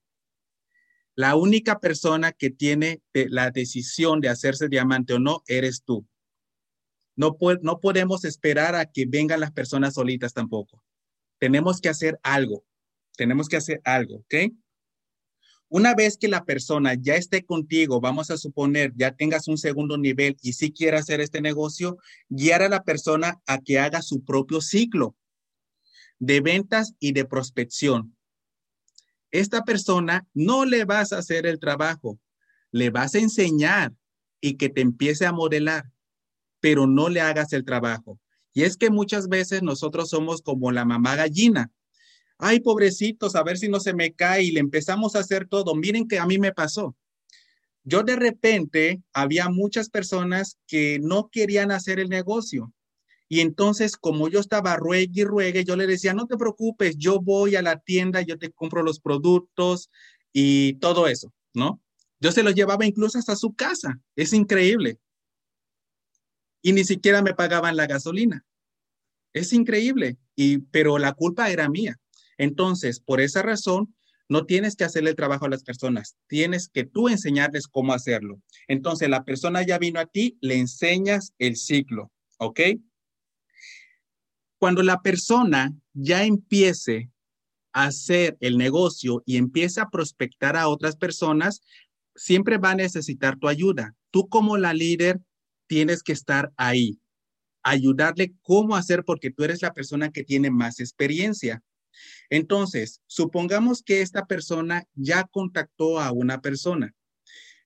[1.15, 6.07] La única persona que tiene la decisión de hacerse diamante o no eres tú.
[7.15, 10.83] No, no podemos esperar a que vengan las personas solitas tampoco.
[11.37, 12.65] Tenemos que hacer algo.
[13.17, 14.35] Tenemos que hacer algo, ¿ok?
[15.67, 19.97] Una vez que la persona ya esté contigo, vamos a suponer, ya tengas un segundo
[19.97, 21.97] nivel y si quiere hacer este negocio,
[22.27, 25.15] guiar a la persona a que haga su propio ciclo
[26.19, 28.17] de ventas y de prospección.
[29.31, 32.19] Esta persona no le vas a hacer el trabajo,
[32.71, 33.93] le vas a enseñar
[34.39, 35.91] y que te empiece a modelar,
[36.59, 38.19] pero no le hagas el trabajo.
[38.53, 41.71] Y es que muchas veces nosotros somos como la mamá gallina
[42.41, 45.75] ay, pobrecitos, a ver si no se me cae y le empezamos a hacer todo.
[45.75, 46.97] Miren que a mí me pasó.
[47.83, 52.73] Yo de repente había muchas personas que no querían hacer el negocio.
[53.31, 57.21] Y entonces, como yo estaba ruegue y ruegue, yo le decía, no te preocupes, yo
[57.21, 59.89] voy a la tienda, yo te compro los productos
[60.33, 61.81] y todo eso, ¿no?
[62.19, 64.01] Yo se los llevaba incluso hasta su casa.
[64.17, 64.99] Es increíble.
[66.61, 68.43] Y ni siquiera me pagaban la gasolina.
[69.31, 70.17] Es increíble.
[70.35, 72.01] Y, pero la culpa era mía.
[72.37, 73.95] Entonces, por esa razón,
[74.27, 78.41] no tienes que hacerle el trabajo a las personas, tienes que tú enseñarles cómo hacerlo.
[78.67, 82.59] Entonces, la persona ya vino a ti, le enseñas el ciclo, ¿ok?
[84.61, 87.09] Cuando la persona ya empiece
[87.73, 91.63] a hacer el negocio y empieza a prospectar a otras personas,
[92.15, 93.95] siempre va a necesitar tu ayuda.
[94.11, 95.19] Tú como la líder
[95.65, 96.99] tienes que estar ahí,
[97.63, 101.63] ayudarle cómo hacer porque tú eres la persona que tiene más experiencia.
[102.29, 106.93] Entonces, supongamos que esta persona ya contactó a una persona.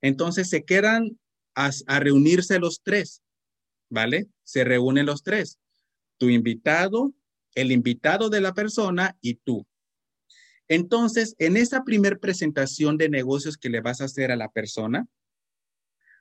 [0.02, 1.20] Entonces, se quedan
[1.56, 3.22] a, reunirse los tres,
[3.90, 4.30] ¿vale?
[4.46, 5.60] Se reúnen los tres.
[6.18, 7.14] Tu invitado,
[7.56, 9.66] el invitado de la persona y tú.
[10.68, 15.08] Entonces, en esa primer presentación de negocios que le vas a hacer a la persona,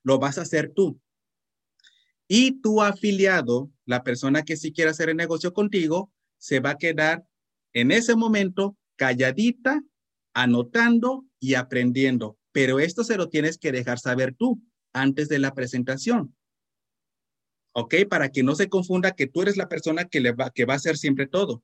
[0.03, 1.01] lo vas a hacer tú.
[2.29, 6.79] Y tu afiliado, la persona que sí quiere hacer el negocio contigo, se va a
[6.79, 7.25] quedar
[7.73, 9.83] en ese momento calladita,
[10.35, 12.39] anotando y aprendiendo.
[12.53, 16.35] Pero esto se lo tienes que dejar saber tú antes de la presentación.
[17.75, 17.95] ¿Ok?
[18.09, 20.75] Para que no se confunda que tú eres la persona que, le va, que va
[20.75, 21.63] a hacer siempre todo.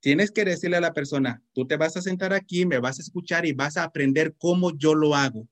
[0.00, 3.02] Tienes que decirle a la persona, tú te vas a sentar aquí, me vas a
[3.02, 5.48] escuchar y vas a aprender cómo yo lo hago,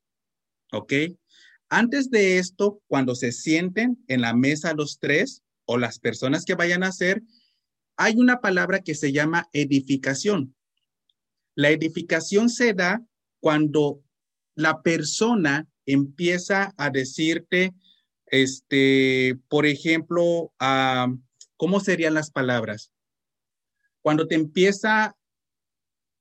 [0.72, 0.92] ¿ok?
[1.68, 6.56] Antes de esto, cuando se sienten en la mesa los tres o las personas que
[6.56, 7.22] vayan a hacer,
[7.96, 10.56] hay una palabra que se llama edificación.
[11.54, 13.04] La edificación se da
[13.38, 14.02] cuando
[14.56, 17.72] la persona empieza a decirte,
[18.30, 20.52] este, por ejemplo,
[21.56, 22.92] ¿cómo serían las palabras?
[24.02, 25.16] Cuando te empieza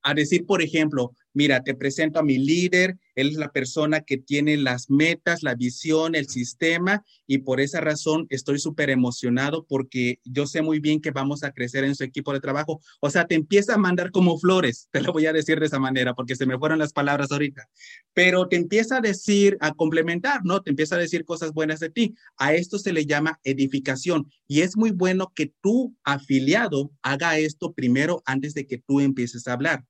[0.02, 4.17] a decir, por ejemplo, mira, te presento a mi líder, él es la persona que
[4.17, 10.19] tiene las metas, la visión, el sistema y por esa razón estoy súper emocionado porque
[10.23, 12.82] yo sé muy bien que vamos a crecer en su equipo de trabajo.
[13.01, 15.79] O sea, te empieza a mandar como flores, te lo voy a decir de esa
[15.79, 17.69] manera porque se me fueron las palabras ahorita,
[18.13, 20.62] pero te empieza a decir, a complementar, ¿no?
[20.62, 22.15] Te empieza a decir cosas buenas de ti.
[22.38, 27.73] A esto se le llama edificación y es muy bueno que tu afiliado haga esto
[27.73, 29.86] primero antes de que tú empieces a hablar.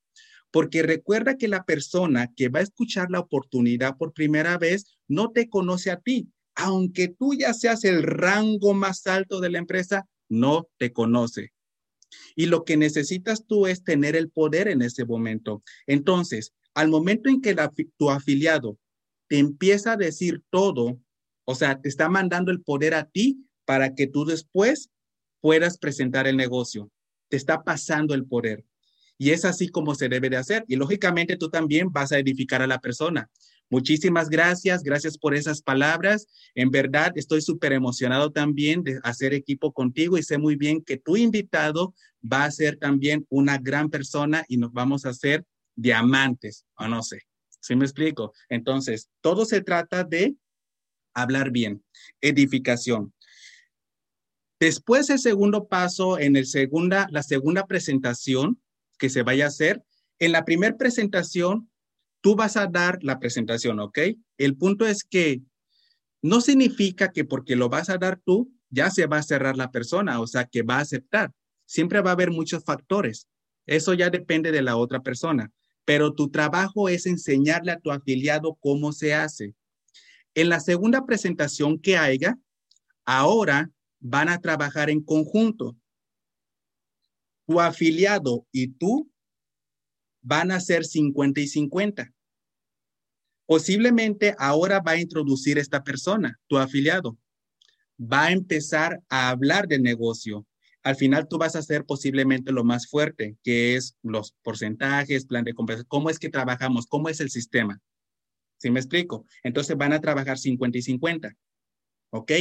[0.51, 5.31] Porque recuerda que la persona que va a escuchar la oportunidad por primera vez no
[5.31, 6.29] te conoce a ti.
[6.55, 11.53] Aunque tú ya seas el rango más alto de la empresa, no te conoce.
[12.35, 15.63] Y lo que necesitas tú es tener el poder en ese momento.
[15.85, 17.55] Entonces, al momento en que
[17.97, 18.77] tu afiliado
[19.27, 20.99] te empieza a decir todo,
[21.45, 24.89] o sea, te está mandando el poder a ti para que tú después
[25.41, 26.91] puedas presentar el negocio.
[27.29, 28.65] Te está pasando el poder.
[29.19, 30.65] Y es así como se debe de hacer.
[30.67, 33.29] Y lógicamente tú también vas a edificar a la persona.
[33.69, 36.25] Muchísimas gracias, gracias por esas palabras.
[36.55, 40.97] En verdad, estoy súper emocionado también de hacer equipo contigo y sé muy bien que
[40.97, 46.65] tu invitado va a ser también una gran persona y nos vamos a hacer diamantes,
[46.77, 47.21] o no sé,
[47.61, 48.33] ¿sí me explico?
[48.49, 50.35] Entonces, todo se trata de
[51.13, 51.83] hablar bien,
[52.21, 53.13] edificación.
[54.59, 58.59] Después, el segundo paso, en el segunda, la segunda presentación,
[58.99, 59.83] que se vaya a hacer.
[60.19, 61.71] En la primera presentación,
[62.21, 63.99] tú vas a dar la presentación, ¿ok?
[64.37, 65.41] El punto es que
[66.21, 69.71] no significa que porque lo vas a dar tú, ya se va a cerrar la
[69.71, 71.31] persona, o sea, que va a aceptar.
[71.65, 73.27] Siempre va a haber muchos factores.
[73.65, 75.51] Eso ya depende de la otra persona,
[75.85, 79.55] pero tu trabajo es enseñarle a tu afiliado cómo se hace.
[80.35, 82.37] En la segunda presentación que haya,
[83.05, 85.75] ahora van a trabajar en conjunto
[87.49, 89.11] tu afiliado y tú
[90.21, 92.13] van a ser 50 y 50.
[93.47, 97.17] Posiblemente ahora va a introducir esta persona, tu afiliado.
[97.99, 100.45] Va a empezar a hablar de negocio.
[100.83, 105.43] Al final tú vas a hacer posiblemente lo más fuerte, que es los porcentajes, plan
[105.43, 107.81] de compensación, cómo es que trabajamos, cómo es el sistema.
[108.57, 109.25] ¿Sí me explico?
[109.41, 111.35] Entonces van a trabajar 50 y 50.
[112.11, 112.31] ¿Ok?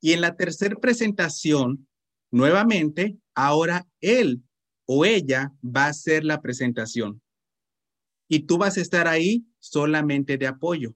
[0.00, 1.86] Y en la tercera presentación,
[2.30, 4.42] nuevamente, ahora él
[4.86, 7.20] o ella va a hacer la presentación.
[8.28, 10.94] Y tú vas a estar ahí solamente de apoyo.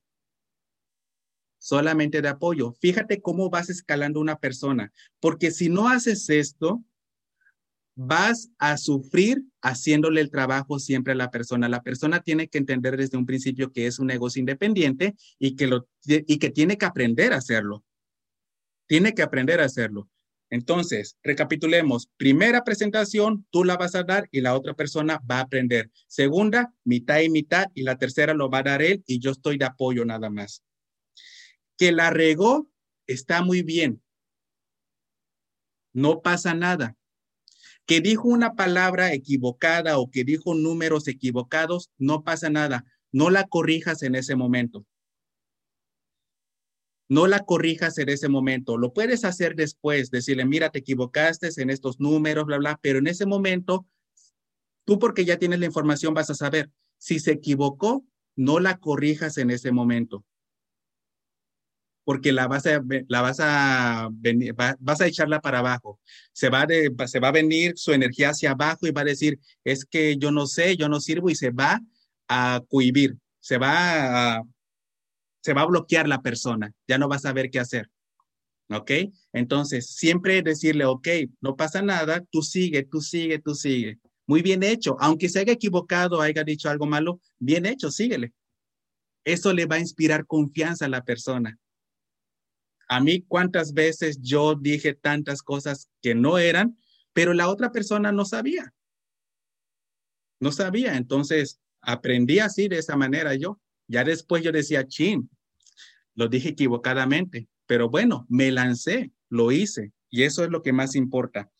[1.59, 2.75] Solamente de apoyo.
[2.81, 6.83] Fíjate cómo vas escalando una persona, porque si no haces esto,
[7.95, 11.69] vas a sufrir haciéndole el trabajo siempre a la persona.
[11.69, 15.67] La persona tiene que entender desde un principio que es un negocio independiente y que,
[15.67, 17.85] lo, y que tiene que aprender a hacerlo.
[18.87, 20.09] Tiene que aprender a hacerlo.
[20.51, 22.11] Entonces, recapitulemos.
[22.17, 25.91] Primera presentación, tú la vas a dar y la otra persona va a aprender.
[26.09, 29.59] Segunda, mitad y mitad y la tercera lo va a dar él y yo estoy
[29.59, 30.65] de apoyo nada más.
[31.79, 32.69] Que la regó,
[33.07, 34.03] está muy bien.
[35.93, 36.97] No pasa nada.
[37.87, 42.85] Que dijo una palabra equivocada o que dijo números equivocados, no pasa nada.
[43.13, 44.85] No la corrijas en ese momento
[47.11, 48.79] no la corrijas en ese momento.
[48.79, 53.09] Lo puedes hacer después, decirle, mira, te equivocaste en estos números, bla, bla, pero en
[53.09, 53.85] ese momento,
[54.85, 56.71] tú porque ya tienes la información vas a saber.
[56.99, 58.05] Si se equivocó,
[58.37, 60.25] no la corrijas en ese momento.
[62.05, 64.09] Porque la vas a, la vas a,
[64.79, 65.99] vas a echarla para abajo.
[66.33, 69.41] Se va, de, se va a venir su energía hacia abajo y va a decir,
[69.65, 71.81] es que yo no sé, yo no sirvo y se va
[72.29, 74.43] a cohibir, se va a,
[75.43, 77.91] se va a bloquear la persona, ya no va a saber qué hacer.
[78.71, 78.91] ¿Ok?
[79.33, 81.09] Entonces, siempre decirle, ok,
[81.41, 83.99] no pasa nada, tú sigue, tú sigue, tú sigue.
[84.27, 84.97] Muy bien hecho.
[85.01, 88.33] Aunque se haya equivocado, haya dicho algo malo, bien hecho, síguele.
[89.25, 91.59] Eso le va a inspirar confianza a la persona.
[92.89, 96.79] A mí, cuántas veces yo dije tantas cosas que no eran,
[97.13, 98.73] pero la otra persona no sabía.
[100.41, 100.97] No sabía.
[100.97, 103.61] Entonces, aprendí así de esa manera yo.
[103.91, 105.29] Ya después yo decía, chin,
[106.15, 109.93] lo dije equivocadamente, pero bueno, me lancé, lo hice.
[110.11, 111.51] Y eso es lo que más importa.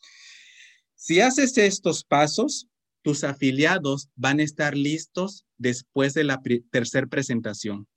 [0.95, 2.69] Si haces estos pasos,
[3.03, 7.89] tus afiliados van a estar listos después de la tercera presentación.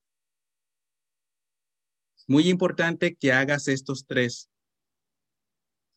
[2.28, 4.50] Muy importante que hagas estos tres.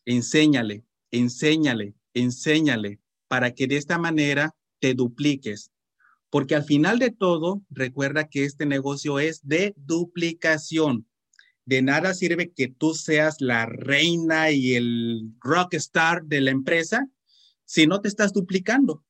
[0.05, 5.71] Enséñale, enséñale, enséñale, para que de esta manera te dupliques.
[6.29, 11.07] Porque al final de todo, recuerda que este negocio es de duplicación.
[11.65, 17.07] De nada sirve que tú seas la reina y el rockstar de la empresa
[17.65, 19.03] si no te estás duplicando.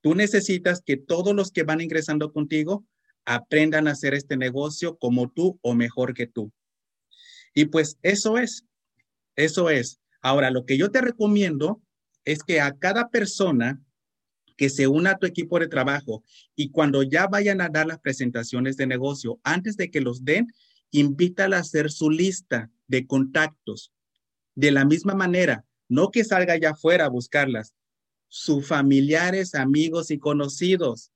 [0.00, 2.86] Tú necesitas que todos los que van ingresando contigo
[3.24, 6.52] aprendan a hacer este negocio como tú o mejor que tú.
[7.54, 8.64] Y pues eso es,
[9.34, 10.00] eso es.
[10.22, 11.82] Ahora, lo que yo te recomiendo
[12.24, 13.82] es que a cada persona
[14.56, 18.00] que se una a tu equipo de trabajo y cuando ya vayan a dar las
[18.00, 20.48] presentaciones de negocio, antes de que los den,
[20.90, 23.92] invítala a hacer su lista de contactos.
[24.54, 27.74] De la misma manera, no que salga allá afuera a buscarlas,
[28.28, 31.12] sus familiares, amigos y conocidos.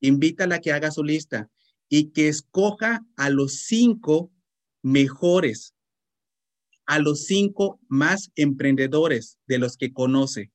[0.00, 1.50] Invítala a que haga su lista
[1.88, 4.30] y que escoja a los cinco
[4.82, 5.74] mejores,
[6.86, 10.51] a los cinco más emprendedores de los que conoce.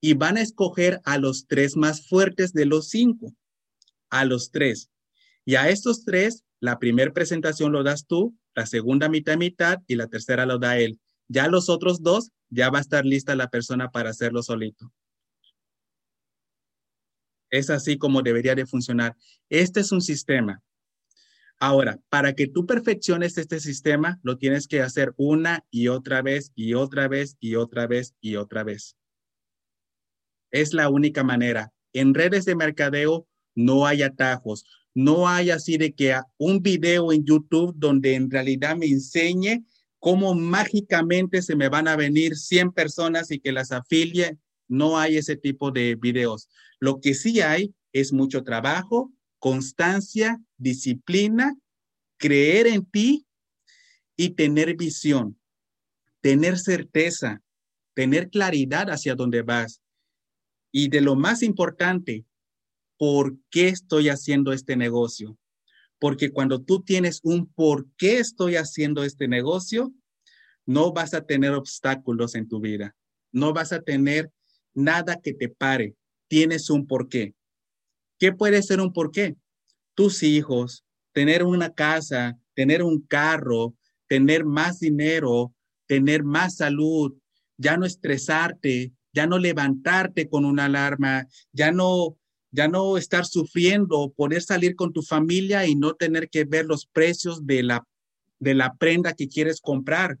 [0.00, 3.34] Y van a escoger a los tres más fuertes de los cinco,
[4.10, 4.90] a los tres.
[5.44, 9.96] Y a estos tres, la primera presentación lo das tú, la segunda mitad mitad y
[9.96, 10.98] la tercera lo da él.
[11.28, 14.92] Ya los otros dos, ya va a estar lista la persona para hacerlo solito.
[17.50, 19.16] Es así como debería de funcionar.
[19.48, 20.62] Este es un sistema.
[21.58, 26.52] Ahora, para que tú perfecciones este sistema, lo tienes que hacer una y otra vez
[26.54, 28.96] y otra vez y otra vez y otra vez.
[30.56, 31.70] Es la única manera.
[31.92, 34.64] En redes de mercadeo no hay atajos.
[34.94, 39.66] No hay así de que un video en YouTube donde en realidad me enseñe
[39.98, 44.38] cómo mágicamente se me van a venir 100 personas y que las afilie.
[44.66, 46.48] No hay ese tipo de videos.
[46.80, 51.54] Lo que sí hay es mucho trabajo, constancia, disciplina,
[52.16, 53.26] creer en ti
[54.16, 55.38] y tener visión,
[56.22, 57.42] tener certeza,
[57.92, 59.82] tener claridad hacia dónde vas.
[60.78, 62.26] Y de lo más importante,
[62.98, 65.38] ¿por qué estoy haciendo este negocio?
[65.98, 69.94] Porque cuando tú tienes un por qué estoy haciendo este negocio,
[70.66, 72.94] no vas a tener obstáculos en tu vida.
[73.32, 74.30] No vas a tener
[74.74, 75.94] nada que te pare.
[76.28, 77.32] Tienes un por qué.
[78.18, 79.34] ¿Qué puede ser un porqué?
[79.94, 83.74] Tus hijos, tener una casa, tener un carro,
[84.08, 85.54] tener más dinero,
[85.86, 87.16] tener más salud,
[87.56, 92.18] ya no estresarte, ya no levantarte con una alarma, ya no
[92.52, 96.86] ya no estar sufriendo, poder salir con tu familia y no tener que ver los
[96.86, 97.86] precios de la
[98.38, 100.18] de la prenda que quieres comprar.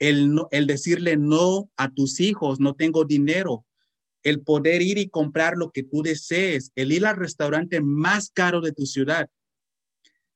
[0.00, 3.64] El, el decirle no a tus hijos, no tengo dinero,
[4.24, 8.60] el poder ir y comprar lo que tú desees, el ir al restaurante más caro
[8.60, 9.30] de tu ciudad.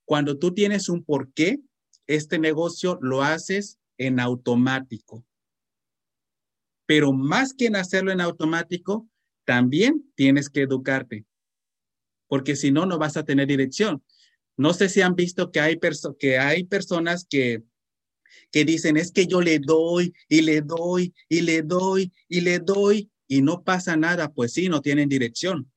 [0.05, 1.59] Cuando tú tienes un porqué,
[2.07, 5.25] este negocio lo haces en automático.
[6.89, 9.07] Pero más que en hacerlo en automático,
[9.45, 11.27] también tienes que educarte,
[12.29, 14.03] porque si no, no vas a tener dirección.
[14.57, 15.79] No sé si han visto que hay,
[16.19, 17.63] que hay personas que,
[18.51, 22.59] que dicen, es que yo le doy y le doy y le doy y le
[22.59, 25.71] doy y no pasa nada, pues sí, no tienen dirección.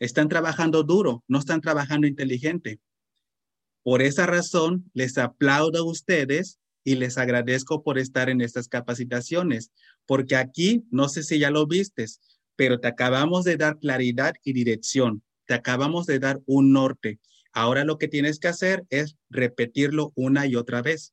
[0.00, 2.80] Están trabajando duro, no están trabajando inteligente.
[3.84, 9.72] Por esa razón, les aplaudo a ustedes y les agradezco por estar en estas capacitaciones,
[10.06, 12.20] porque aquí, no sé si ya lo vistes,
[12.56, 17.20] pero te acabamos de dar claridad y dirección, te acabamos de dar un norte.
[17.52, 21.12] Ahora lo que tienes que hacer es repetirlo una y otra vez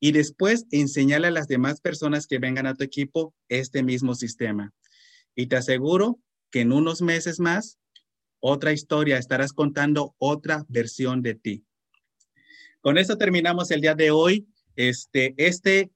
[0.00, 4.72] y después enseñarle a las demás personas que vengan a tu equipo este mismo sistema.
[5.34, 6.20] Y te aseguro
[6.50, 7.78] que en unos meses más,
[8.40, 11.65] otra historia, estarás contando otra versión de ti.
[12.86, 14.46] Con esto terminamos el día de hoy.
[14.76, 15.90] Este, este,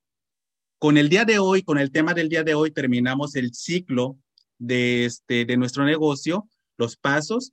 [0.76, 4.18] con el día de hoy, con el tema del día de hoy, terminamos el ciclo
[4.58, 7.52] de, este, de nuestro negocio, los pasos,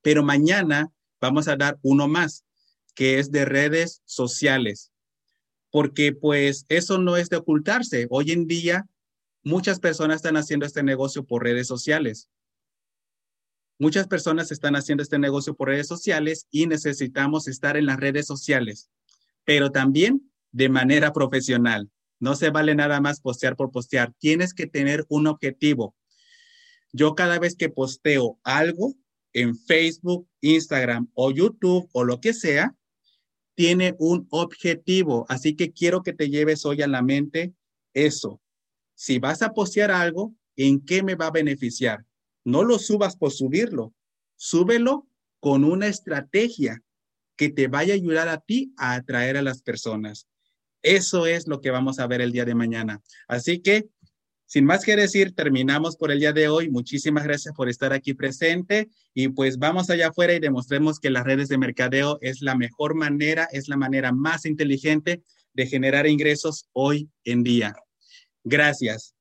[0.00, 0.90] pero mañana
[1.20, 2.46] vamos a dar uno más,
[2.94, 4.92] que es de redes sociales
[5.68, 8.06] porque pues eso no es de ocultarse.
[8.08, 8.86] Hoy en día
[9.42, 12.30] muchas personas están haciendo este negocio por redes sociales.
[13.78, 18.26] Muchas personas están haciendo este negocio por redes sociales y necesitamos estar en las redes
[18.26, 18.88] sociales,
[19.44, 21.90] pero también de manera profesional.
[22.20, 24.12] No se vale nada más postear por postear.
[24.18, 25.96] Tienes que tener un objetivo.
[26.92, 28.94] Yo cada vez que posteo algo
[29.32, 32.76] en Facebook, Instagram o YouTube o lo que sea,
[33.56, 35.26] tiene un objetivo.
[35.28, 37.52] Así que quiero que te lleves hoy a la mente
[37.92, 38.40] eso.
[38.94, 42.04] Si vas a postear algo, ¿en qué me va a beneficiar?
[42.44, 43.94] No lo subas por subirlo.
[44.36, 45.08] Súbelo
[45.40, 46.82] con una estrategia
[47.36, 50.28] que te vaya a ayudar a ti a atraer a las personas.
[50.82, 53.02] Eso es lo que vamos a ver el día de mañana.
[53.26, 53.88] Así que,
[54.46, 56.68] sin más que decir, terminamos por el día de hoy.
[56.70, 61.24] Muchísimas gracias por estar aquí presente y pues vamos allá afuera y demostremos que las
[61.24, 65.22] redes de mercadeo es la mejor manera, es la manera más inteligente
[65.54, 67.74] de generar ingresos hoy en día.
[68.44, 69.13] Gracias.